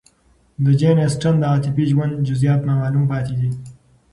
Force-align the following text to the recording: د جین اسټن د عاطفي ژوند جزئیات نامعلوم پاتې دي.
د 0.63 0.65
جین 0.79 0.97
اسټن 1.07 1.35
د 1.39 1.43
عاطفي 1.51 1.83
ژوند 1.91 2.23
جزئیات 2.27 2.61
نامعلوم 2.69 3.05
پاتې 3.11 3.33
دي. 3.39 3.49